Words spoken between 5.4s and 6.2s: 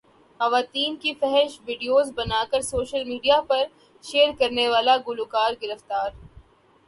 گرفتار